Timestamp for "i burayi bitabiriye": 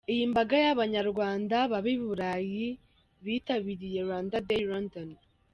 1.93-3.99